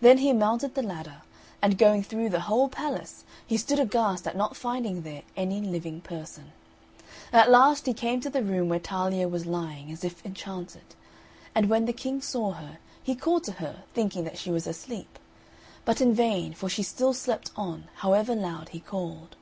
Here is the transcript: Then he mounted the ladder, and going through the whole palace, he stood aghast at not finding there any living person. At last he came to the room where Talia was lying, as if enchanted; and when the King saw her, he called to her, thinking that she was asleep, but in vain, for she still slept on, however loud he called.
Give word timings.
Then 0.00 0.18
he 0.18 0.32
mounted 0.32 0.74
the 0.74 0.82
ladder, 0.82 1.22
and 1.62 1.78
going 1.78 2.02
through 2.02 2.28
the 2.28 2.40
whole 2.50 2.68
palace, 2.68 3.22
he 3.46 3.56
stood 3.56 3.78
aghast 3.78 4.26
at 4.26 4.36
not 4.36 4.56
finding 4.56 5.02
there 5.02 5.22
any 5.36 5.60
living 5.60 6.00
person. 6.00 6.50
At 7.32 7.48
last 7.52 7.86
he 7.86 7.94
came 7.94 8.20
to 8.22 8.28
the 8.30 8.42
room 8.42 8.68
where 8.68 8.80
Talia 8.80 9.28
was 9.28 9.46
lying, 9.46 9.92
as 9.92 10.02
if 10.02 10.26
enchanted; 10.26 10.96
and 11.54 11.70
when 11.70 11.84
the 11.84 11.92
King 11.92 12.20
saw 12.20 12.50
her, 12.54 12.78
he 13.00 13.14
called 13.14 13.44
to 13.44 13.52
her, 13.62 13.84
thinking 13.94 14.24
that 14.24 14.38
she 14.38 14.50
was 14.50 14.66
asleep, 14.66 15.20
but 15.84 16.00
in 16.00 16.12
vain, 16.14 16.52
for 16.54 16.68
she 16.68 16.82
still 16.82 17.14
slept 17.14 17.52
on, 17.54 17.84
however 17.98 18.34
loud 18.34 18.70
he 18.70 18.80
called. 18.80 19.36